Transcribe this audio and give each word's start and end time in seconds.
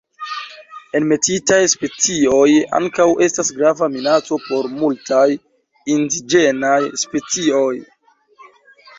Enmetitaj 0.99 1.57
specioj 1.73 2.47
ankaŭ 2.77 3.05
estas 3.25 3.51
grava 3.57 3.89
minaco 3.95 4.39
por 4.45 4.69
multaj 4.77 5.27
indiĝenaj 5.97 6.79
specioj. 7.03 7.75